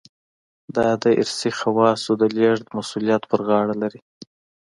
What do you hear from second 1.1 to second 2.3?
ارثي خواصو د